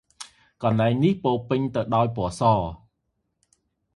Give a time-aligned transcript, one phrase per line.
[0.63, 2.41] កន្លែងនេះពោរពេញទៅដោយពណ៌ស។